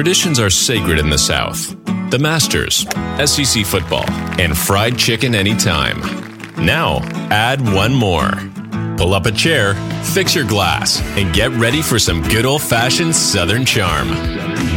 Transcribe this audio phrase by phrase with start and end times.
[0.00, 1.76] Traditions are sacred in the South.
[2.10, 2.86] The Masters,
[3.22, 4.10] SEC football,
[4.40, 6.00] and fried chicken anytime.
[6.56, 8.30] Now, add one more.
[8.96, 13.14] Pull up a chair, fix your glass, and get ready for some good old fashioned
[13.14, 14.08] Southern charm.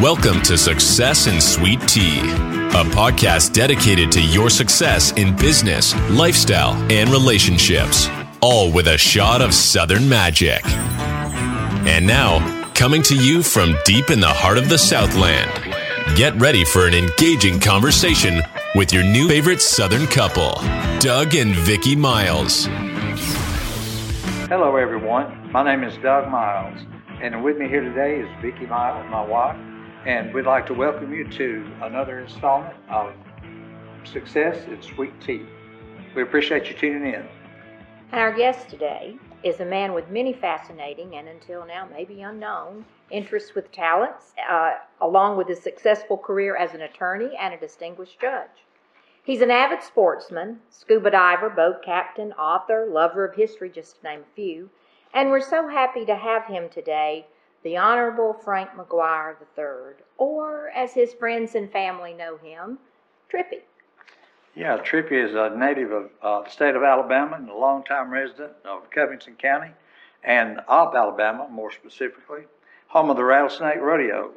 [0.02, 6.74] Welcome to Success and Sweet Tea, a podcast dedicated to your success in business, lifestyle,
[6.92, 8.10] and relationships,
[8.42, 10.66] all with a shot of Southern magic.
[10.66, 15.52] And now, coming to you from deep in the heart of the Southland.
[16.16, 18.42] Get ready for an engaging conversation
[18.76, 20.54] with your new favorite Southern couple,
[21.00, 22.66] Doug and Vickie Miles.
[24.50, 25.52] Hello, everyone.
[25.52, 26.80] My name is Doug Miles,
[27.22, 29.58] and with me here today is Vickie Miles, my wife,
[30.06, 33.14] and we'd like to welcome you to another installment of
[34.04, 35.46] Success and Sweet Tea.
[36.16, 37.28] We appreciate you tuning in.
[38.12, 42.86] And our guest today is a man with many fascinating and until now maybe unknown
[43.10, 48.20] interests with talents, uh, along with his successful career as an attorney and a distinguished
[48.20, 48.66] judge.
[49.24, 54.22] He's an avid sportsman, scuba diver, boat captain, author, lover of history, just to name
[54.22, 54.70] a few.
[55.14, 57.28] And we're so happy to have him today,
[57.64, 62.80] the Honorable Frank McGuire III, or as his friends and family know him,
[63.32, 63.62] Trippy.
[64.56, 68.52] Yeah, Trippy is a native of uh, the state of Alabama and a longtime resident
[68.66, 69.72] of Covington County
[70.24, 72.44] and of Alabama, more specifically,
[72.88, 74.30] home of the Rattlesnake Rodeo.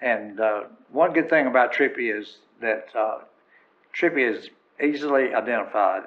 [0.00, 3.18] And uh, one good thing about Trippy is that uh,
[3.92, 4.50] Trippy is
[4.80, 6.04] easily identified.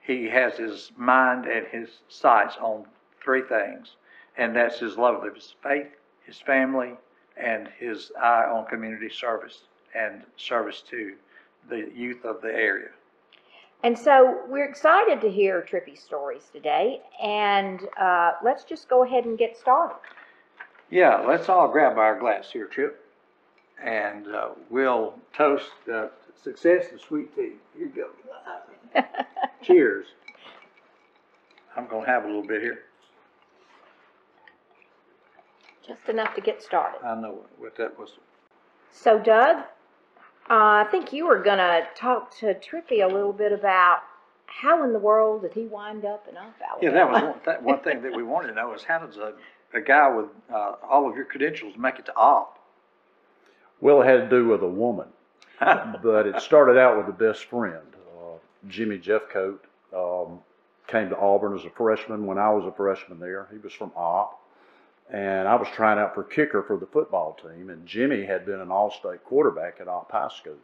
[0.00, 2.86] He has his mind and his sights on
[3.22, 3.96] three things,
[4.38, 5.88] and that's his love of his faith,
[6.24, 6.94] his family,
[7.36, 9.64] and his eye on community service
[9.94, 11.16] and service to
[11.68, 12.88] the youth of the area.
[13.84, 19.24] And so we're excited to hear Trippy's stories today, and uh, let's just go ahead
[19.24, 19.96] and get started.
[20.90, 23.04] Yeah, let's all grab our glass here, Trip,
[23.82, 26.08] and uh, we'll toast uh,
[26.42, 27.52] success and sweet tea.
[27.76, 28.10] Here you
[28.94, 29.00] go.
[29.62, 30.06] Cheers.
[31.76, 32.80] I'm going to have a little bit here.
[35.86, 36.98] Just enough to get started.
[37.04, 38.10] I know what that was.
[38.90, 39.64] So, Doug,
[40.50, 43.98] uh, I think you were going to talk to Trippy a little bit about
[44.46, 46.78] how in the world did he wind up in Opp Alabama?
[46.82, 49.16] Yeah, that was one, that, one thing that we wanted to know is how does
[49.18, 49.34] a,
[49.74, 52.58] a guy with uh, all of your credentials make it to Opp?
[53.80, 55.06] Well, it had to do with a woman,
[55.60, 57.86] but it started out with a best friend,
[58.18, 58.38] uh,
[58.68, 59.58] Jimmy Jeffcoat.
[59.94, 60.40] Um,
[60.86, 63.46] came to Auburn as a freshman when I was a freshman there.
[63.52, 64.37] He was from Opp
[65.10, 67.70] and I was trying out for kicker for the football team.
[67.70, 70.58] And Jimmy had been an All-State quarterback at Opp High School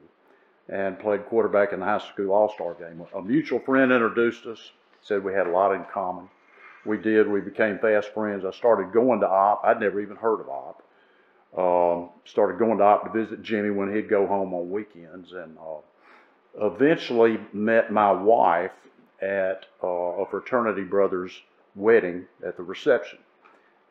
[0.69, 3.05] and played quarterback in the high school All-Star game.
[3.15, 4.73] A mutual friend introduced us,
[5.03, 6.29] said we had a lot in common.
[6.85, 7.29] We did.
[7.29, 8.45] We became fast friends.
[8.45, 9.63] I started going to Opp.
[9.65, 10.83] I'd never even heard of Opp.
[11.57, 15.57] Um, started going to Opp to visit Jimmy when he'd go home on weekends, and
[15.59, 18.73] uh, eventually met my wife
[19.23, 21.33] at uh, a fraternity brother's
[21.75, 23.19] wedding at the reception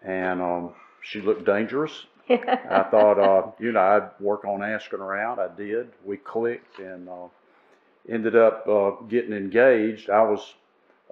[0.03, 2.05] and um, she looked dangerous.
[2.29, 5.39] I thought, uh, you know, I'd work on asking her out.
[5.39, 5.91] I did.
[6.05, 7.27] We clicked and uh,
[8.09, 10.09] ended up uh, getting engaged.
[10.09, 10.53] I was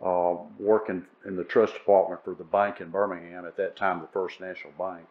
[0.03, 4.07] uh, working in the trust department for the bank in Birmingham at that time, the
[4.07, 5.05] First National Bank,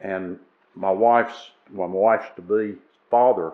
[0.00, 0.38] and
[0.74, 2.76] my wife's, well, my wife's to be
[3.10, 3.52] father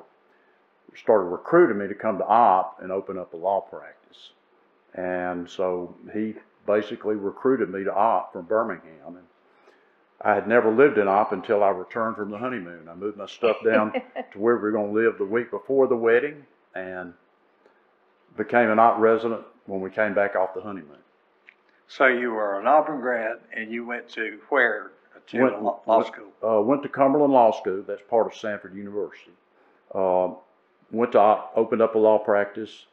[0.95, 4.31] started recruiting me to come to Opp and open up a law practice,
[4.95, 6.35] and so he
[6.67, 9.25] basically recruited me to Opp from Birmingham and
[10.21, 12.88] I had never lived in Opp until I returned from the honeymoon.
[12.88, 13.93] I moved my stuff down
[14.32, 16.44] to where we were going to live the week before the wedding
[16.75, 17.12] and
[18.37, 20.97] became an Opp resident when we came back off the honeymoon.
[21.88, 24.93] So you were an Auburn grad and you went to where?
[25.28, 26.28] To went, law, law school?
[26.43, 27.82] Uh, went to Cumberland Law School.
[27.87, 29.32] That's part of Samford University.
[29.94, 30.31] Uh,
[30.91, 32.87] went to Opp, opened up a law practice,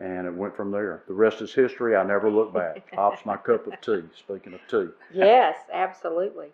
[0.00, 1.02] and it went from there.
[1.06, 1.94] The rest is history.
[1.94, 2.86] I never look back.
[2.96, 4.02] Opp's my cup of tea.
[4.16, 4.88] Speaking of tea.
[5.12, 6.48] Yes, absolutely.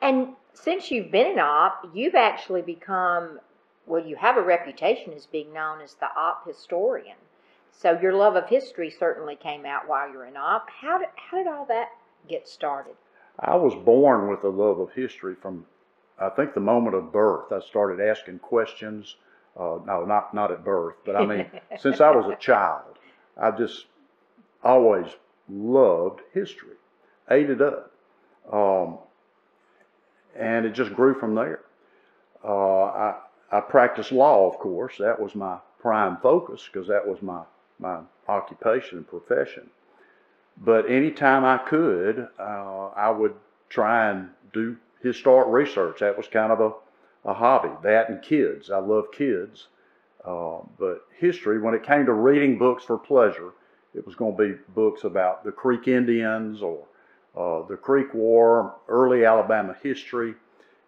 [0.00, 3.40] And since you've been in Opp, you've actually become,
[3.86, 7.16] well, you have a reputation as being known as the Opp historian.
[7.72, 10.68] So your love of history certainly came out while you were in Opp.
[10.70, 11.88] How did, how did all that
[12.28, 12.94] get started?
[13.40, 15.66] I was born with a love of history from,
[16.18, 17.52] I think, the moment of birth.
[17.52, 19.16] I started asking questions.
[19.58, 21.46] Uh, no, not not at birth, but I mean,
[21.78, 22.98] since I was a child,
[23.36, 23.86] I just
[24.62, 25.06] always
[25.48, 26.76] loved history,
[27.30, 27.92] ate it up.
[28.52, 28.98] Um,
[30.36, 31.60] and it just grew from there.
[32.44, 33.14] Uh, I,
[33.50, 34.96] I practiced law, of course.
[34.98, 37.42] That was my prime focus because that was my,
[37.78, 39.68] my occupation and profession.
[40.56, 43.34] But anytime I could, uh, I would
[43.68, 46.00] try and do historic research.
[46.00, 47.70] That was kind of a, a hobby.
[47.82, 48.70] That and kids.
[48.70, 49.68] I love kids.
[50.24, 53.52] Uh, but history, when it came to reading books for pleasure,
[53.94, 56.84] it was going to be books about the Creek Indians or
[57.36, 60.34] uh, the Creek War, early Alabama history.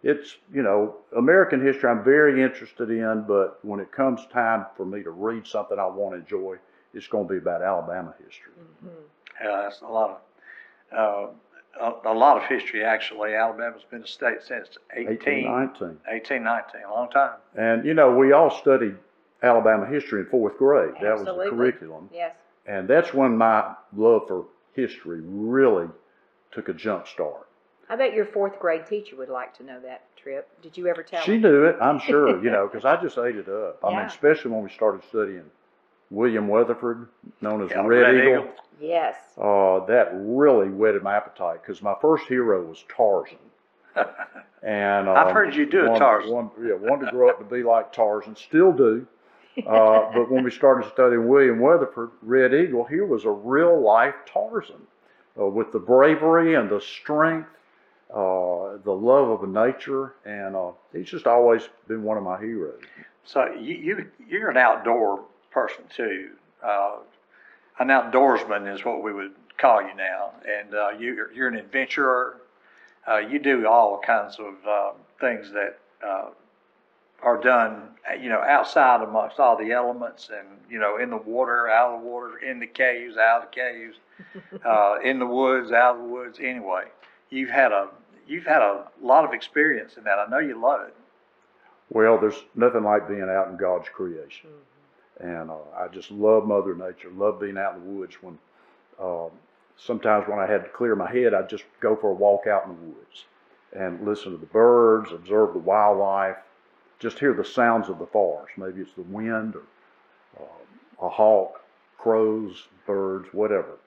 [0.03, 4.85] It's, you know, American history I'm very interested in, but when it comes time for
[4.85, 6.57] me to read something I want to enjoy,
[6.93, 8.53] it's going to be about Alabama history.
[9.41, 10.21] Yeah, that's a lot
[10.91, 11.33] of,
[11.81, 13.33] uh, a, a lot of history, actually.
[13.33, 15.99] Alabama's been a state since 18, 1819.
[16.07, 17.37] 1819, a long time.
[17.55, 18.95] And, you know, we all studied
[19.43, 20.93] Alabama history in fourth grade.
[21.01, 22.09] That was the curriculum.
[22.13, 22.35] Yes.
[22.65, 25.87] And that's when my love for history really
[26.51, 27.47] took a jump start.
[27.89, 30.49] I bet your fourth grade teacher would like to know that trip.
[30.61, 31.41] Did you ever tell She him?
[31.43, 33.79] knew it, I'm sure, you know, because I just ate it up.
[33.81, 33.89] Yeah.
[33.89, 35.43] I mean, especially when we started studying
[36.09, 37.07] William Weatherford,
[37.41, 38.33] known as Yeah, Red, Red Eagle.
[38.43, 38.53] Eagle.
[38.79, 39.15] Yes.
[39.37, 43.37] Uh, that really whetted my appetite because my first hero was Tarzan.
[44.63, 46.31] And I've um, heard you do a wanted- Tarzan.
[46.31, 49.05] wanted- yeah, wanted to grow up to be like Tarzan, still do.
[49.65, 54.13] Uh, but when we started studying William Weatherford, Red Eagle, he was a real life
[54.31, 54.85] Tarzan
[55.39, 57.49] uh, with the bravery and the strength,
[58.13, 62.81] uh, the love of nature, and uh, he's just always been one of my heroes.
[63.25, 66.31] So you, you you're an outdoor person too.
[66.63, 66.97] Uh,
[67.79, 72.37] an outdoorsman is what we would call you now, and uh, you you're an adventurer.
[73.07, 76.29] Uh, you do all kinds of things that uh,
[77.23, 81.17] are done, uh, you know, outside amongst all the elements, and you know, in the
[81.17, 83.97] water, out of the water, in the caves, out of the caves,
[84.65, 86.39] uh, in the woods, out of the woods.
[86.41, 86.83] Anyway,
[87.29, 87.89] you've had a
[88.27, 90.19] you've had a lot of experience in that.
[90.19, 90.95] I know you love it.
[91.89, 94.49] Well, there's nothing like being out in God's creation.
[95.19, 98.15] And uh, I just love Mother Nature, love being out in the woods.
[98.21, 98.37] When
[99.01, 99.31] um,
[99.77, 102.65] sometimes when I had to clear my head, I'd just go for a walk out
[102.65, 103.25] in the woods
[103.73, 106.37] and listen to the birds, observe the wildlife,
[106.99, 108.57] just hear the sounds of the forest.
[108.57, 109.63] Maybe it's the wind or
[110.39, 111.61] uh, a hawk,
[111.97, 113.77] crows, birds, whatever.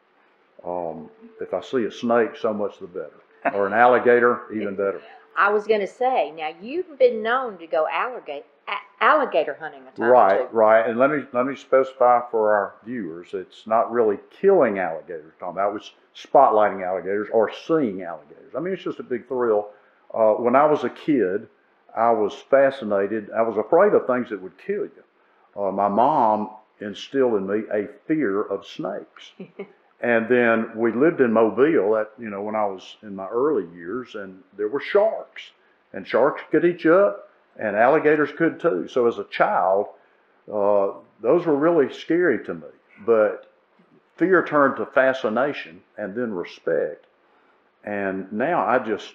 [0.65, 1.11] Um,
[1.41, 3.21] if I see a snake, so much the better.
[3.55, 5.01] Or an alligator, even better.
[5.37, 8.45] I was going to say, now you've been known to go alligator
[9.01, 10.89] alligator hunting a time Right, right.
[10.89, 15.33] And let me let me specify for our viewers, it's not really killing alligators.
[15.39, 18.55] Talking about it was spotlighting alligators or seeing alligators.
[18.57, 19.71] I mean, it's just a big thrill.
[20.13, 21.49] Uh, when I was a kid,
[21.97, 23.31] I was fascinated.
[23.37, 25.05] I was afraid of things that would kill you.
[25.57, 26.51] Uh, my mom
[26.81, 29.33] instilled in me a fear of snakes.
[30.01, 33.67] and then we lived in Mobile at you know when I was in my early
[33.75, 35.51] years, and there were sharks,
[35.93, 38.89] and sharks could eat you up and alligators could too.
[38.89, 39.87] So as a child,
[40.53, 42.69] uh, those were really scary to me.
[43.05, 43.51] But
[44.17, 47.07] fear turned to fascination and then respect.
[47.85, 49.15] And now I just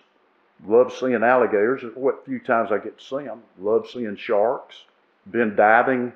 [0.66, 1.84] love seeing alligators.
[1.96, 4.76] What few times I get to see them, love seeing sharks.
[5.30, 6.14] Been diving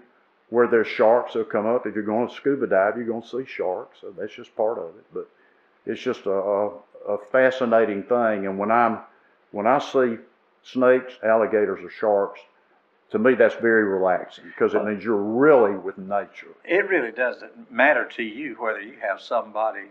[0.49, 1.85] where there's sharks, they'll come up.
[1.85, 3.99] If you're going to scuba dive, you're going to see sharks.
[4.01, 5.05] So that's just part of it.
[5.13, 5.29] But
[5.85, 6.67] it's just a, a,
[7.07, 8.45] a fascinating thing.
[8.45, 8.99] And when I'm
[9.51, 10.17] when I see
[10.63, 12.39] snakes, alligators, or sharks,
[13.11, 16.55] to me that's very relaxing because it means you're really with nature.
[16.65, 19.87] It really doesn't matter to you whether you have somebody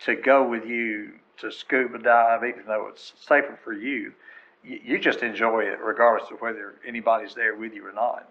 [0.00, 4.12] to go with you to scuba dive, even though it's safer for you.
[4.62, 8.28] You, you just enjoy it regardless of whether anybody's there with you or not.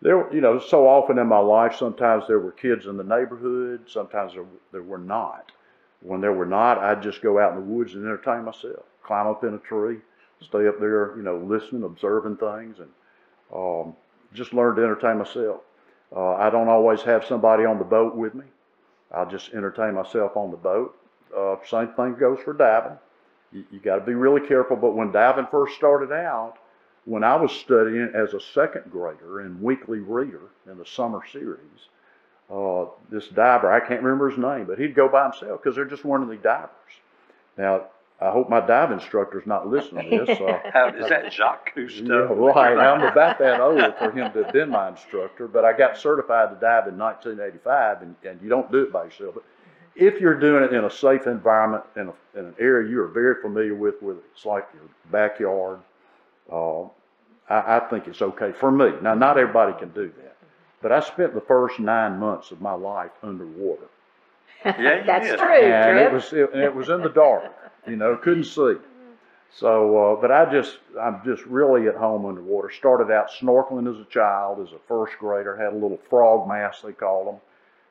[0.00, 3.82] There, you know, so often in my life, sometimes there were kids in the neighborhood,
[3.86, 5.52] sometimes there, there were not.
[6.00, 9.28] When there were not, I'd just go out in the woods and entertain myself, climb
[9.28, 9.98] up in a tree,
[10.40, 12.88] stay up there, you know, listening, observing things, and
[13.54, 13.94] um,
[14.34, 15.60] just learn to entertain myself.
[16.14, 18.44] Uh, I don't always have somebody on the boat with me.
[19.14, 20.96] I'll just entertain myself on the boat.
[21.36, 22.98] Uh, same thing goes for diving.
[23.52, 24.76] You, you got to be really careful.
[24.76, 26.54] But when diving first started out,
[27.04, 31.88] when I was studying as a second grader in Weekly Reader in the summer series,
[32.50, 35.84] uh, this diver, I can't remember his name, but he'd go by himself because they're
[35.84, 36.70] just one of the divers.
[37.56, 37.86] Now,
[38.20, 40.40] I hope my dive instructor's not listening to this.
[40.40, 42.08] Uh, How, is that Jacques Cousteau?
[42.08, 42.78] yeah, right.
[42.78, 46.50] I'm about that old for him to have been my instructor, but I got certified
[46.50, 49.34] to dive in 1985, and, and you don't do it by yourself.
[49.34, 49.44] But
[49.96, 53.08] if you're doing it in a safe environment, in, a, in an area you are
[53.08, 55.80] very familiar with, where it's like your backyard,
[56.50, 56.82] uh,
[57.48, 58.92] I, I think it's okay for me.
[59.02, 60.36] Now, not everybody can do that,
[60.82, 63.88] but I spent the first nine months of my life underwater
[64.64, 65.38] Yeah, you That's did.
[65.38, 67.52] true, and it was it, and it was in the dark,
[67.86, 68.76] you know, couldn't see.
[69.54, 72.70] So, uh, but I just I'm just really at home underwater.
[72.70, 75.56] Started out snorkeling as a child, as a first grader.
[75.56, 77.36] Had a little frog mask they called them,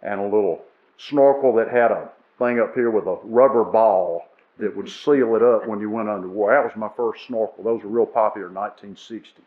[0.01, 0.63] and a little
[0.98, 4.25] snorkel that had a thing up here with a rubber ball
[4.57, 6.53] that would seal it up when you went underwater.
[6.53, 7.63] That was my first snorkel.
[7.63, 9.41] Those were real popular in 1960.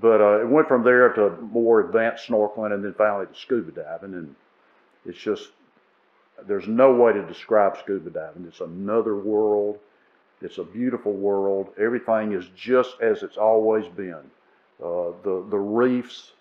[0.00, 3.70] But uh, it went from there to more advanced snorkeling, and then finally to scuba
[3.70, 4.14] diving.
[4.14, 4.34] And
[5.06, 5.50] it's just
[6.46, 8.44] there's no way to describe scuba diving.
[8.46, 9.78] It's another world.
[10.42, 11.68] It's a beautiful world.
[11.78, 14.30] Everything is just as it's always been.
[14.82, 16.32] Uh, the the reefs,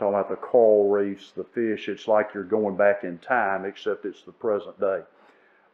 [0.00, 1.88] talking about the coral reefs, the fish.
[1.88, 5.00] It's like you're going back in time, except it's the present day.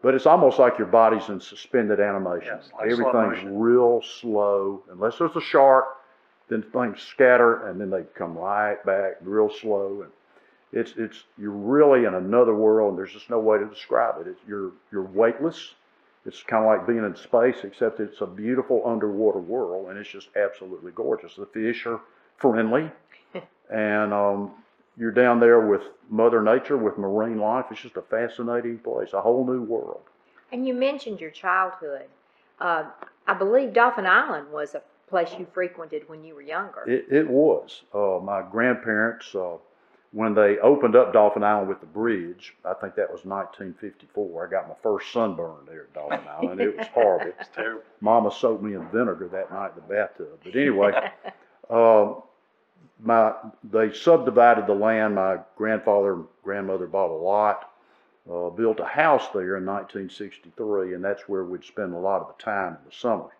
[0.02, 2.56] But it's almost like your body's in suspended animation.
[2.58, 3.58] It's like slow Everything's motion.
[3.58, 5.86] real slow, unless there's a shark.
[6.48, 10.02] Then things scatter, and then they come right back, real slow.
[10.02, 10.12] And
[10.72, 14.28] it's it's you're really in another world, and there's just no way to describe it.
[14.28, 15.74] It's, you're you're weightless.
[16.24, 20.10] It's kind of like being in space, except it's a beautiful underwater world, and it's
[20.10, 21.34] just absolutely gorgeous.
[21.36, 22.00] The fish are
[22.38, 22.90] friendly,
[23.70, 24.50] and um,
[24.96, 27.66] you're down there with Mother Nature, with marine life.
[27.70, 30.00] It's just a fascinating place, a whole new world.
[30.52, 32.06] And you mentioned your childhood.
[32.60, 32.84] Uh,
[33.26, 36.84] I believe Dauphin Island was a place you frequented when you were younger.
[36.86, 37.82] It, it was.
[37.92, 39.56] Uh, my grandparents, uh,
[40.12, 44.46] when they opened up Dauphin Island with the bridge, I think that was 1954.
[44.46, 46.60] I got my first sunburn there at Dauphin Island.
[46.60, 47.32] It was horrible.
[47.38, 47.82] It's terrible.
[48.00, 50.38] Mama soaked me in vinegar that night in the bathtub.
[50.42, 50.92] But anyway,
[51.70, 52.14] uh,
[53.00, 55.14] my they subdivided the land.
[55.14, 57.70] My grandfather and grandmother bought a lot,
[58.30, 62.34] uh, built a house there in 1963, and that's where we'd spend a lot of
[62.36, 63.30] the time in the summer.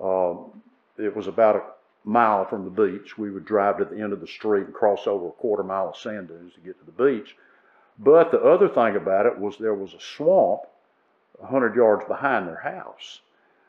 [0.00, 0.62] Um,
[0.98, 3.18] it was about a mile from the beach.
[3.18, 5.90] We would drive to the end of the street and cross over a quarter mile
[5.90, 7.36] of sand dunes to get to the beach.
[7.98, 10.62] But the other thing about it was there was a swamp
[11.42, 13.20] a hundred yards behind their house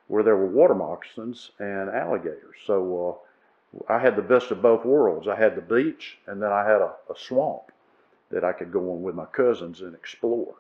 [0.08, 2.56] where there were water moccasins and alligators.
[2.66, 3.27] So uh,
[3.90, 5.28] I had the best of both worlds.
[5.28, 7.72] I had the beach and then I had a, a swamp
[8.32, 10.56] that I could go on with my cousins and explore.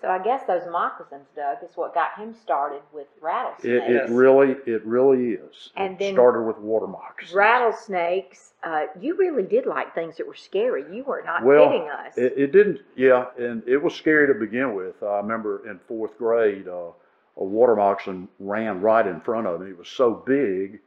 [0.00, 3.84] So I guess those moccasins, Doug, is what got him started with It, rattlesnakes.
[3.88, 5.70] it really, it really is.
[5.76, 7.34] And it then- started with water moccasins.
[7.34, 8.52] Rattlesnakes.
[8.64, 10.84] Uh, you really did like things that were scary.
[10.92, 12.16] You were not Well, kidding us.
[12.18, 15.00] It, it didn't, yeah, and it was scary to begin with.
[15.02, 16.90] I remember in fourth grade, uh,
[17.36, 19.70] a water moccasin ran right in front of me.
[19.70, 20.80] It was so big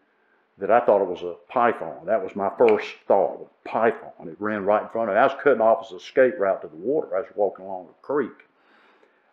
[0.57, 2.05] that I thought it was a python.
[2.05, 4.27] That was my first thought, a python.
[4.27, 5.19] It ran right in front of me.
[5.19, 7.15] I was cutting off as escape route to the water.
[7.15, 8.31] I was walking along a creek.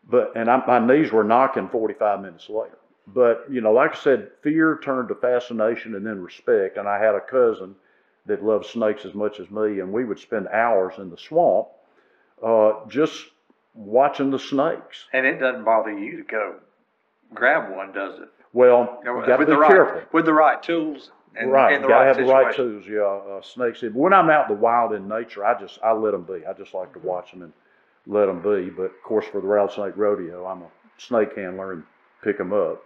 [0.09, 2.79] But, and I, my knees were knocking 45 minutes later.
[3.07, 6.77] But, you know, like I said, fear turned to fascination and then respect.
[6.77, 7.77] And I had a cousin
[8.27, 11.69] that loved snakes as much as me, and we would spend hours in the swamp
[12.43, 13.27] uh, just
[13.75, 15.07] watching the snakes.
[15.13, 16.57] And it doesn't bother you to go
[17.35, 18.29] grab one, does it?
[18.53, 20.03] Well, You know, you got to with be the right, careful.
[20.13, 22.85] With the right tools and, right, and the gotta right have the right tools.
[22.87, 23.83] Yeah, uh, snakes.
[23.83, 26.45] When I'm out in the wild in nature, I just I let them be.
[26.47, 27.53] I just like to watch them and
[28.07, 28.71] let them be.
[28.71, 31.85] But of course, for the rattlesnake rodeo, I'm a snake handler and
[32.23, 32.83] pick them up.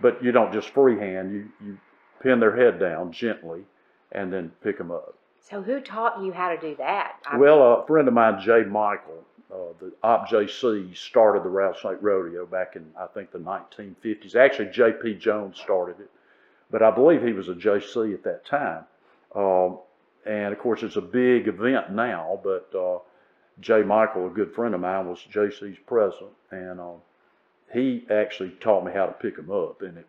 [0.00, 1.32] But you don't just freehand.
[1.32, 1.78] You you
[2.22, 3.64] pin their head down gently
[4.12, 5.14] and then pick them up.
[5.48, 7.20] So who taught you how to do that?
[7.24, 11.98] I- Well, a friend of mine, Jay Michael, uh, the Opp JC, started the Rattlesnake
[12.00, 14.34] Rodeo back in, I think, the 1950s.
[14.34, 15.14] Actually, J.P.
[15.14, 16.10] Jones started it,
[16.70, 18.84] but I believe he was a JC at that time.
[19.36, 19.78] Um,
[20.24, 22.98] and of course, it's a big event now, but uh,
[23.60, 26.94] Jay Michael, a good friend of mine, was JC's president, and uh,
[27.72, 29.82] he actually taught me how to pick them up.
[29.82, 30.06] And it,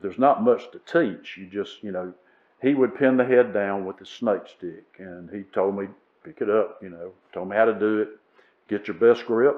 [0.00, 1.36] there's not much to teach.
[1.36, 2.14] You just, you know,
[2.62, 5.86] he would pin the head down with a snake stick, and he told me
[6.24, 6.78] pick it up.
[6.82, 8.08] You know, told me how to do it.
[8.68, 9.56] Get your best grip,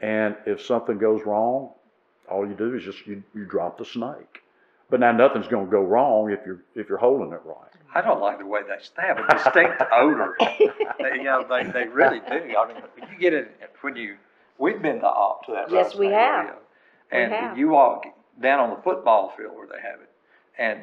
[0.00, 1.70] and if something goes wrong,
[2.30, 4.42] all you do is just you, you drop the snake.
[4.90, 7.68] But now nothing's going to go wrong if you're if you're holding it right.
[7.94, 10.34] I don't like the way they, they have a distinct odor.
[10.98, 12.56] They, you know, they, they really do.
[12.56, 14.16] I mean, when you get it, when you,
[14.58, 15.70] we've been to Opp to that.
[15.70, 16.44] Yes, we rattlesnake have.
[16.46, 16.58] rodeo.
[17.12, 17.58] We And have.
[17.58, 18.04] you walk
[18.40, 20.10] down on the football field where they have it,
[20.58, 20.80] and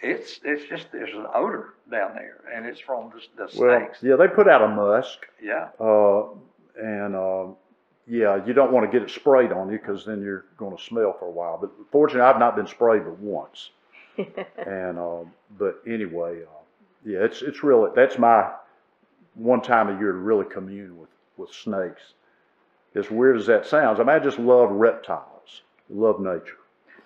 [0.00, 3.98] it's, it's just, there's an odor down there, and it's from the, the Well, snakes.
[4.02, 6.24] yeah, they put out a musk, Yeah, uh,
[6.80, 7.46] and uh,
[8.06, 10.82] yeah, you don't want to get it sprayed on you because then you're going to
[10.82, 11.58] smell for a while.
[11.60, 13.70] But fortunately, I've not been sprayed but once.
[14.18, 15.24] and uh,
[15.58, 16.62] but anyway, uh,
[17.04, 18.50] yeah, it's it's really that's my
[19.34, 22.14] one time a year to really commune with with snakes.
[22.94, 25.60] As weird as that sounds, I mean, I just love reptiles,
[25.90, 26.56] love nature.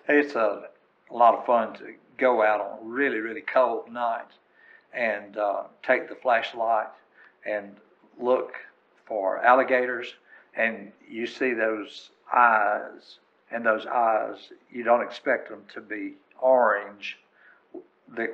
[0.08, 0.68] it's a,
[1.10, 4.34] a lot of fun to go out on really, really cold nights
[4.92, 6.88] and uh, take the flashlight
[7.46, 7.76] and
[8.20, 8.52] look
[9.06, 10.14] for alligators,
[10.54, 13.18] and you see those eyes,
[13.50, 14.36] and those eyes,
[14.70, 17.18] you don't expect them to be orange,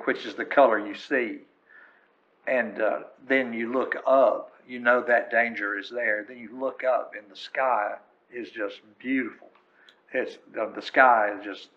[0.05, 1.39] which is the color you see.
[2.47, 6.25] And uh, then you look up, you know that danger is there.
[6.27, 7.95] Then you look up, and the sky
[8.31, 9.47] is just beautiful.
[10.13, 11.69] It's the sky is just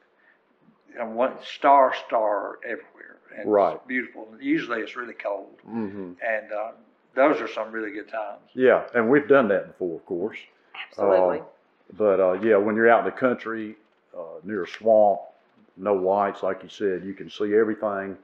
[0.98, 3.18] and one star star everywhere.
[3.36, 3.76] And Right.
[3.76, 4.28] It's beautiful.
[4.40, 6.72] Usually it's really cold, hmm and uh,
[7.14, 8.40] those are some really good times.
[8.54, 10.38] Yeah, and we've done that before, of course.
[10.90, 11.38] Absolutely.
[11.40, 11.44] Uh,
[11.96, 13.76] But uh, yeah, when you're out in the country,
[14.16, 15.20] uh, near a swamp,
[15.76, 18.16] no lights, like you said, you can see everything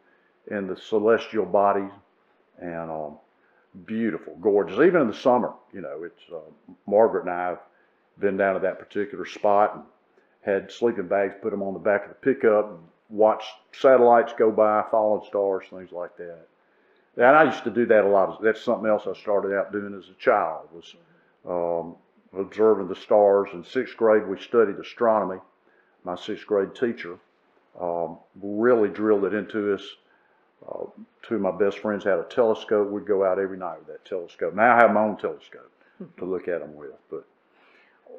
[0.51, 1.91] in the celestial bodies,
[2.61, 3.17] and um,
[3.87, 4.79] beautiful, gorgeous.
[4.81, 6.39] Even in the summer, you know, it's uh,
[6.87, 7.61] Margaret and I have
[8.19, 9.85] been down to that particular spot and
[10.47, 12.79] had sleeping bags, put them on the back of the pickup, and
[13.11, 16.47] watched satellites go by, falling stars, things like that.
[17.17, 18.41] And I used to do that a lot.
[18.43, 20.95] That's something else I started out doing as a child was
[21.49, 21.97] um,
[22.39, 23.49] observing the stars.
[23.53, 25.41] In sixth grade, we studied astronomy.
[26.05, 27.19] My sixth grade teacher
[27.81, 29.83] um, really drilled it into us.
[30.69, 30.85] Uh,
[31.23, 32.89] two of my best friends had a telescope.
[32.91, 34.55] We'd go out every night with that telescope.
[34.55, 35.73] Now I have my own telescope
[36.19, 36.91] to look at them with.
[37.11, 37.27] But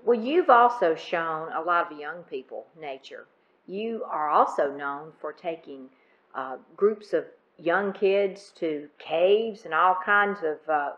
[0.06, 3.25] Well, you've also shown a lot of young people nature.
[3.67, 5.89] You are also known for taking
[6.36, 7.25] uh, groups of
[7.58, 10.91] young kids to caves and all kinds of uh,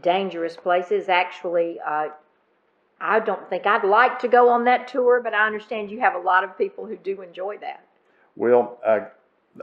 [0.00, 1.08] dangerous places.
[1.08, 2.08] Actually, uh,
[3.00, 6.14] I don't think I'd like to go on that tour, but I understand you have
[6.14, 7.84] a lot of people who do enjoy that.
[8.36, 9.06] well, I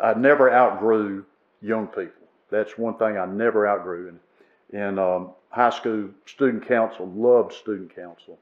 [0.02, 1.26] I never outgrew
[1.62, 2.28] young people.
[2.50, 4.10] That's one thing I never outgrew.
[4.10, 4.20] And
[4.74, 8.38] in um, high school, student council loved student council.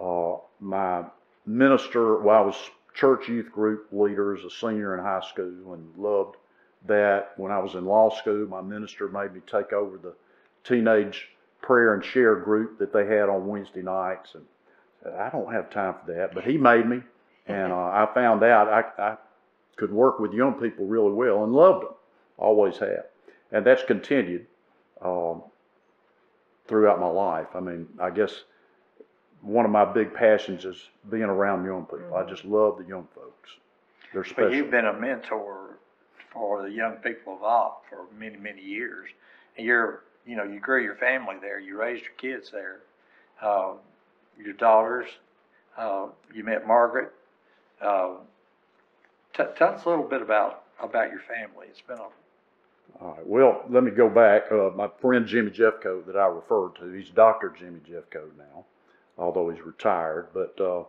[0.00, 1.04] Uh, my
[1.46, 2.56] minister, well, I was
[2.94, 6.36] church youth group leader as a senior in high school and loved
[6.86, 7.32] that.
[7.36, 10.14] When I was in law school, my minister made me take over the
[10.64, 11.28] teenage
[11.60, 14.34] prayer and share group that they had on Wednesday nights.
[14.34, 14.44] And
[15.02, 17.00] said, I don't have time for that, but he made me.
[17.46, 19.16] And uh, I found out I, I
[19.76, 21.94] could work with young people really well and loved them,
[22.36, 23.06] always have.
[23.50, 24.46] And that's continued
[25.04, 25.42] um,
[26.72, 27.48] throughout my life.
[27.54, 28.44] I mean, I guess
[29.42, 32.14] one of my big passions is being around young people.
[32.16, 33.50] I just love the young folks.
[34.14, 34.48] They're special.
[34.48, 35.76] But you've been a mentor
[36.32, 39.10] for the young people of Opp for many, many years.
[39.58, 41.60] And you're, you know, you grew your family there.
[41.60, 42.80] You raised your kids there.
[43.42, 43.72] Uh,
[44.42, 45.08] your daughters.
[45.76, 47.12] Uh, you met Margaret.
[47.82, 48.14] Uh,
[49.36, 51.66] t- tell us a little bit about about your family.
[51.68, 52.08] It's been a
[53.00, 53.26] All right.
[53.26, 54.50] Well, let me go back.
[54.50, 57.54] Uh, my friend Jimmy Jeffcoat that I referred to, he's Dr.
[57.58, 58.64] Jimmy Jeffcoat now,
[59.18, 60.28] although he's retired.
[60.32, 60.84] But uh,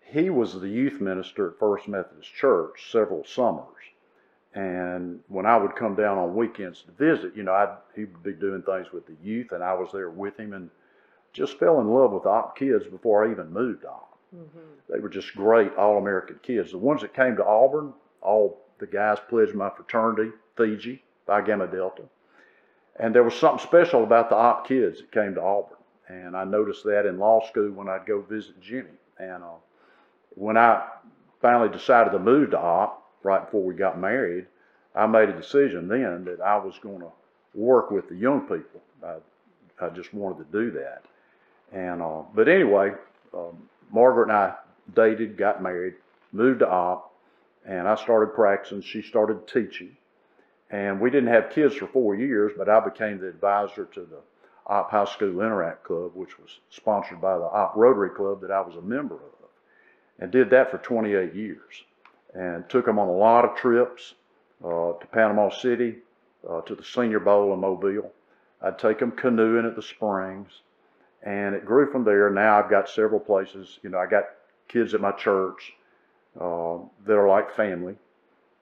[0.00, 3.66] he was the youth minister at First Methodist Church several summers.
[4.54, 8.22] And when I would come down on weekends to visit, you know, I'd, he would
[8.22, 10.70] be doing things with the youth, and I was there with him, and
[11.32, 14.00] just fell in love with the Opp kids before I even moved on.
[14.88, 16.70] They were just great All American kids.
[16.70, 21.66] The ones that came to Auburn, all the guys pledged my fraternity, Fiji, Phi Gamma
[21.66, 22.02] Delta.
[22.96, 25.78] And there was something special about the Opp kids that came to Auburn.
[26.08, 28.90] And I noticed that in law school when I'd go visit Jimmy.
[29.18, 29.56] And uh,
[30.30, 30.86] when I
[31.40, 34.46] finally decided to move to Opp, right before we got married,
[34.94, 37.10] I made a decision then that I was going to
[37.54, 38.82] work with the young people.
[39.02, 39.16] I,
[39.84, 41.02] I just wanted to do that.
[41.72, 42.92] And uh, but anyway,
[43.36, 44.54] um, Margaret and I
[44.94, 45.94] dated, got married,
[46.32, 47.12] moved to Opp,
[47.66, 48.82] and I started practicing.
[48.82, 49.96] She started teaching,
[50.74, 52.52] and we didn't have kids for four years.
[52.56, 54.18] But I became the advisor to the
[54.66, 58.60] Opp High School Interact Club, which was sponsored by the Opp Rotary Club that I
[58.60, 59.48] was a member of,
[60.18, 61.84] and did that for 28 years,
[62.34, 64.14] and took them on a lot of trips
[64.64, 65.96] uh, to Panama City,
[66.48, 68.10] uh, to the Senior Bowl in Mobile.
[68.60, 70.62] I'd take them canoeing at the Springs
[71.24, 72.30] and it grew from there.
[72.30, 73.78] Now I've got several places.
[73.82, 74.24] You know, I got
[74.68, 75.72] kids at my church
[76.38, 77.96] uh, that are like family,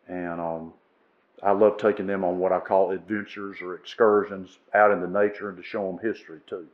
[0.08, 0.72] and um,
[1.42, 5.56] I love taking them on what I call adventures or excursions out into nature and
[5.56, 6.66] to show them history too.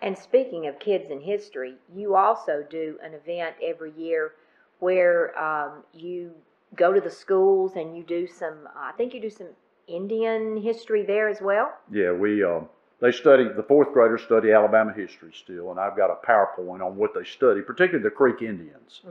[0.00, 4.32] And speaking of kids and history, you also do an event every year
[4.78, 6.32] where um, you
[6.76, 9.48] go to the schools and you do some, I think you do some
[9.88, 11.72] Indian history there as well.
[11.90, 12.68] Yeah, we um,
[13.00, 16.96] they study the fourth graders study Alabama history still, and I've got a PowerPoint on
[16.96, 19.02] what they study, particularly the Creek Indians.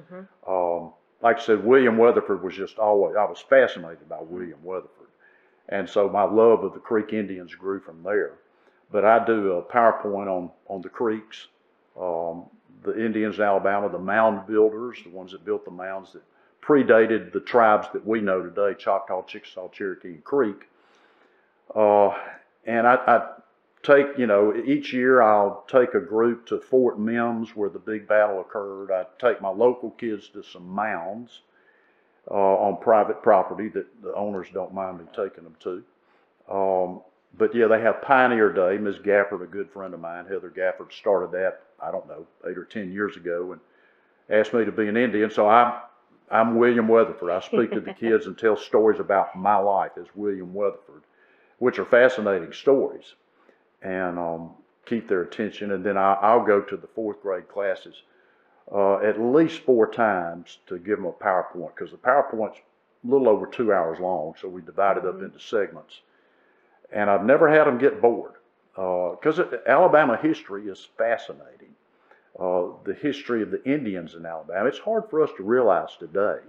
[0.48, 5.08] Um, like I said, William Weatherford was just always I was fascinated by William Weatherford,
[5.70, 8.34] and so my love of the Creek Indians grew from there.
[8.92, 11.48] But I do a PowerPoint on on the Creeks,
[12.00, 12.44] um,
[12.84, 16.24] the Indians in Alabama, the mound builders, the ones that built the mounds that
[16.62, 20.68] predated the tribes that we know today: Choctaw, Chickasaw, Cherokee, and Creek.
[21.74, 22.10] Uh,
[22.66, 23.30] and I, I
[23.84, 28.08] take, you know, each year I'll take a group to Fort Mims where the big
[28.08, 28.92] battle occurred.
[28.92, 31.42] I take my local kids to some mounds
[32.32, 35.84] uh, on private property that the owners don't mind me taking them to.
[36.50, 37.02] Um,
[37.38, 38.78] but yeah, they have Pioneer Day.
[38.78, 38.98] Ms.
[39.00, 42.66] Gafford, a good friend of mine, Heather Gafford, started that, I don't know, eight or
[42.66, 43.62] ten years ago and
[44.30, 45.30] asked me to be an Indian.
[45.30, 45.74] So I'm,
[46.32, 47.32] I'm William Weatherford.
[47.32, 51.04] I speak to the kids and tell stories about my life as William Weatherford,
[51.58, 53.16] which are fascinating stories,
[53.84, 54.52] and um,
[54.86, 55.72] keep their attention.
[55.72, 57.96] And then I, I'll go to the fourth grade classes
[58.72, 63.28] uh, at least four times to give them a PowerPoint because the PowerPoint's a little
[63.28, 66.00] over two hours long, so we divide it up into segments.
[66.92, 68.34] And I've never had them get bored
[68.76, 71.76] because Alabama history is fascinating.
[72.40, 74.68] Uh, the history of the Indians in Alabama.
[74.68, 76.40] It's hard for us to realize today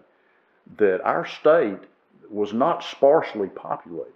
[0.78, 1.80] that our state
[2.30, 4.12] was not sparsely populated.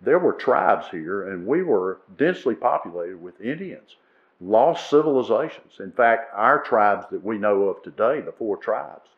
[0.00, 3.96] There were tribes here, and we were densely populated with Indians,
[4.40, 5.80] lost civilizations.
[5.80, 9.08] In fact, our tribes that we know of today, the four tribes,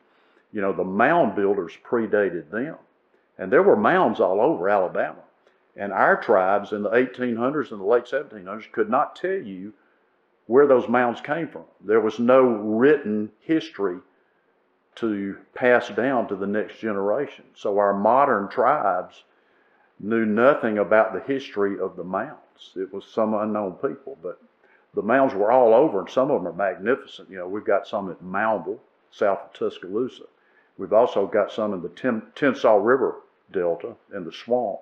[0.52, 2.76] you know, the mound builders predated them.
[3.38, 5.22] And there were mounds all over Alabama.
[5.76, 9.72] And our tribes in the 1800s and the late 1700s could not tell you
[10.46, 11.64] where those mounds came from.
[11.84, 13.98] There was no written history
[14.96, 17.44] to pass down to the next generation.
[17.54, 19.22] So our modern tribes
[20.00, 22.72] knew nothing about the history of the mounds.
[22.76, 24.40] It was some unknown people, but
[24.94, 27.30] the mounds were all over, and some of them are magnificent.
[27.30, 28.78] You know, we've got some at Moundville,
[29.10, 30.24] south of Tuscaloosa.
[30.76, 33.16] We've also got some in the Ten, Tensaw River
[33.52, 34.80] Delta in the swamp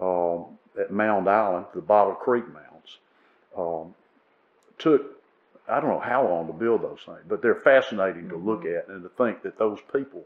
[0.00, 0.46] um,
[0.78, 2.98] at Mound Island, the Bottle Creek mounds.
[3.56, 3.94] Um,
[4.78, 5.16] took
[5.68, 8.88] I don't know how long to build those things, but they're fascinating to look at
[8.88, 10.24] and to think that those people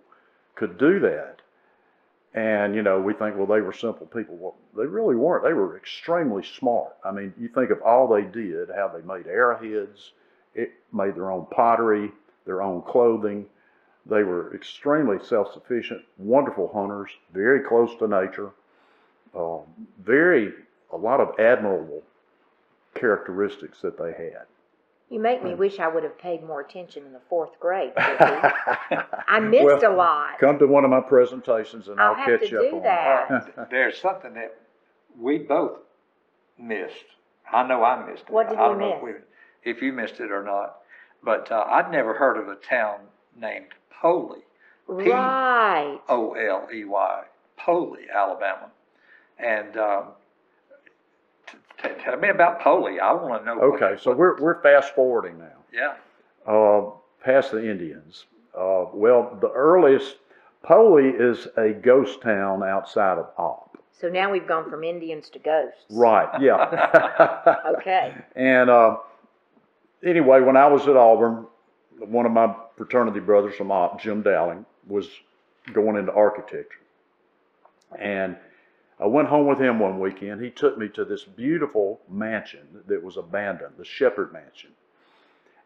[0.54, 1.36] could do that.
[2.34, 4.36] And you know, we think, well, they were simple people.
[4.36, 5.44] Well, they really weren't.
[5.44, 6.96] They were extremely smart.
[7.04, 10.12] I mean, you think of all they did, how they made arrowheads,
[10.54, 12.12] it made their own pottery,
[12.46, 13.46] their own clothing.
[14.06, 18.50] They were extremely self-sufficient, wonderful hunters, very close to nature,
[19.36, 19.62] um,
[20.00, 20.52] very
[20.92, 22.02] a lot of admirable
[22.94, 24.46] characteristics that they had.
[25.10, 27.92] You make me wish I would have paid more attention in the fourth grade.
[27.96, 29.04] Vickie.
[29.26, 30.38] I missed a lot.
[30.38, 32.76] Come to one of my presentations and I'll I'll, have catch to you up do
[32.76, 33.52] on that.
[33.58, 34.56] Uh, There's something that
[35.18, 35.78] we both
[36.56, 36.94] missed.
[37.52, 38.30] I know I missed it.
[38.30, 39.14] What did I we don't know if miss?
[39.64, 40.76] we- If you missed it or not,
[41.24, 43.00] but uh, I'd never heard of a town
[43.36, 43.66] named
[44.00, 44.38] Poley.
[44.86, 45.98] P- Right.
[46.08, 47.22] O L E Y,
[47.58, 48.70] Poley, Alabama.
[49.38, 50.19] And um, t- t-
[52.04, 53.00] tell me about Poley.
[53.00, 53.56] I want to know.
[53.60, 55.56] what- Okay, so we're, we're fast forwarding now.
[55.72, 55.94] Yeah.
[56.46, 56.90] uh,
[57.22, 58.26] past the Indians.
[58.56, 60.16] Uh, well, the earliest,
[60.62, 63.78] Poley is a ghost town outside of Opp.
[64.00, 65.84] So now we've gone from Indians to ghosts.
[65.90, 67.56] Right, yeah.
[67.78, 68.14] Okay.
[68.34, 68.96] and uh,
[70.04, 71.46] anyway, when I was at Auburn,
[71.98, 75.08] one of my fraternity brothers from Opp, Jim Dowling, was
[75.74, 76.78] going into architecture.
[77.98, 78.36] And
[79.00, 80.42] I went home with him one weekend.
[80.42, 84.70] He took me to this beautiful mansion that was abandoned, the Shepherd Mansion.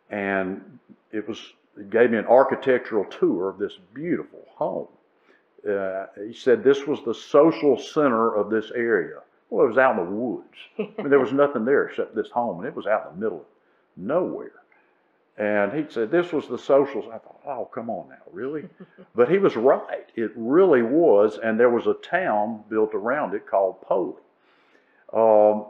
[0.08, 0.78] And
[1.10, 1.40] it was,
[1.76, 4.86] he gave me an architectural tour of this beautiful home.
[5.68, 9.20] Uh, he said this was the social center of this area.
[9.50, 10.58] Well, it was out in the woods.
[10.78, 13.24] I mean, there was nothing there except this home, and it was out in the
[13.24, 13.46] middle of
[13.96, 14.63] nowhere.
[15.36, 17.06] And he said this was the socials.
[17.08, 18.68] I thought, oh, come on now, really?
[19.14, 20.06] but he was right.
[20.14, 24.22] It really was, and there was a town built around it called Poley.
[25.12, 25.66] Um,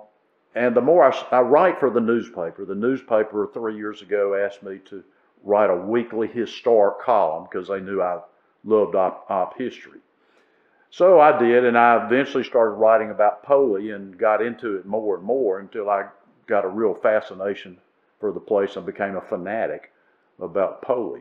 [0.54, 4.78] and the more I write for the newspaper, the newspaper three years ago asked me
[4.90, 5.02] to
[5.42, 8.20] write a weekly historic column because they knew I
[8.64, 10.00] loved Opp, Opp history.
[10.90, 15.16] So I did, and I eventually started writing about Poley and got into it more
[15.16, 16.04] and more until I
[16.46, 17.78] got a real fascination
[18.24, 19.92] for the place and became a fanatic
[20.40, 21.20] about Poley.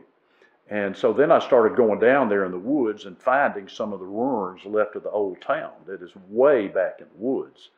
[0.70, 3.98] And so then I started going down there in the woods and finding some of
[3.98, 7.68] the ruins left of the old town that is way back in the woods.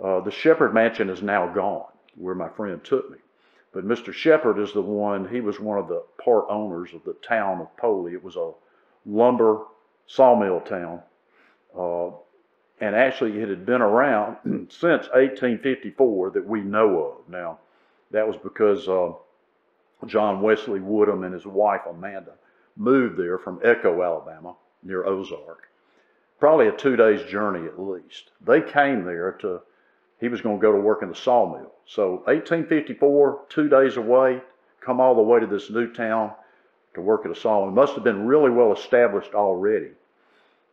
[0.00, 3.18] Uh, the Shepherd Mansion is now gone, where my friend took me.
[3.72, 4.12] But Mr.
[4.12, 7.76] Shepherd is the one, he was one of the part owners of the town of
[7.76, 8.12] Poley.
[8.12, 8.52] It was a
[9.04, 9.64] lumber
[10.06, 11.02] sawmill town.
[11.76, 12.10] Uh,
[12.80, 14.36] and actually, it had been around
[14.70, 17.28] since 1854 that we know of.
[17.28, 17.58] Now,
[18.14, 19.12] that was because uh,
[20.06, 22.32] John Wesley Woodham and his wife Amanda
[22.76, 25.68] moved there from Echo, Alabama, near Ozark.
[26.38, 28.30] Probably a two days journey at least.
[28.44, 29.62] They came there to,
[30.20, 31.72] he was going to go to work in the sawmill.
[31.86, 34.40] So 1854, two days away,
[34.80, 36.32] come all the way to this new town
[36.94, 37.72] to work at a sawmill.
[37.72, 39.90] Must have been really well established already.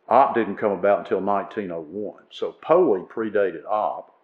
[0.08, 2.22] Opp didn't come about until 1901.
[2.30, 4.14] So Poley predated Opp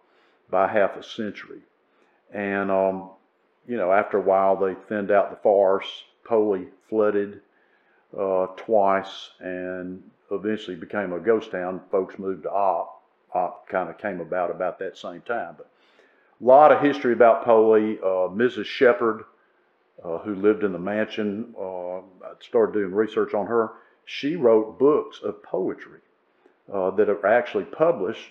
[0.49, 1.61] by half a century.
[2.33, 3.09] And, um,
[3.67, 5.89] you know, after a while, they thinned out the forest.
[6.23, 7.41] Poley flooded
[8.17, 11.81] uh, twice and eventually became a ghost town.
[11.91, 13.01] Folks moved to Opp.
[13.33, 15.55] Opp kind of came about about that same time.
[15.57, 15.69] But
[16.41, 17.99] a lot of history about Poley.
[17.99, 18.65] Uh, Mrs.
[18.65, 19.23] Shepherd,
[20.03, 23.73] uh, who lived in the mansion, uh, I started doing research on her.
[24.05, 25.99] she wrote books of poetry
[26.73, 28.29] uh, that are actually published,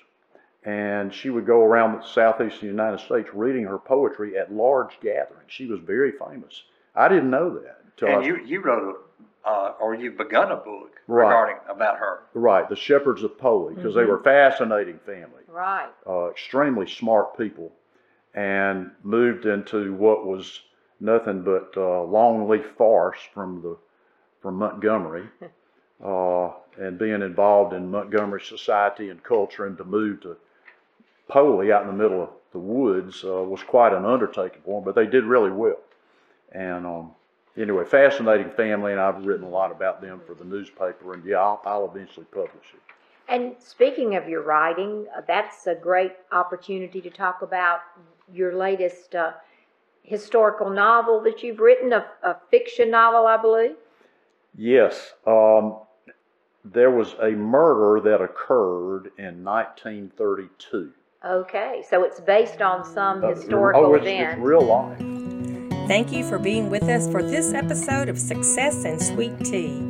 [0.65, 5.45] and she would go around the southeastern United States reading her poetry at large gatherings.
[5.49, 6.65] She was very famous.
[6.95, 7.79] I didn't know that.
[7.87, 8.97] until And I- you, you wrote
[9.45, 11.27] a, uh, or you've begun a book Right.
[11.29, 12.21] regarding, about her.
[12.35, 14.09] right, the Shepherds of Poley, because they Mhm.
[14.09, 15.43] were a fascinating family.
[15.49, 15.89] Right.
[16.07, 17.73] uh, extremely smart people
[18.35, 20.63] and moved into what was
[21.01, 23.77] nothing but uh, long leaf farce from the
[24.41, 25.25] from Montgomery
[26.05, 30.37] uh, and being involved in Montgomery society and culture and to move to
[31.29, 34.85] Poley out in the middle of the woods uh, was quite an undertaking for them,
[34.85, 35.79] but they did really well.
[36.53, 37.11] And um,
[37.57, 41.37] anyway, fascinating family, and I've written a lot about them for the newspaper, and yeah,
[41.37, 42.81] I'll, I'll eventually publish it.
[43.29, 47.81] And speaking of your writing, uh, that's a great opportunity to talk about
[48.33, 49.33] your latest uh,
[50.03, 53.77] historical novel that you've written, a, a fiction novel, I believe.
[54.57, 55.13] Yes.
[55.27, 55.77] Um,
[56.65, 60.93] there was a murder that occurred in 1932.
[61.25, 64.39] Okay, so it's based on some Uh, historical oh, it's, event.
[64.39, 64.99] it's real life.
[65.89, 69.83] Thank you for being with us for this episode of Success and Sweet Tea.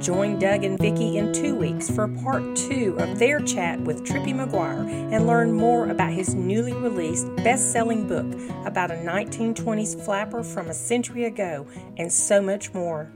[0.00, 4.34] Join Doug and Vickie in two weeks for part two of their chat with Trippy
[4.34, 8.26] McGuire and learn more about his newly released best selling book
[8.66, 13.10] about a 1920s flapper from a century ago and so much more.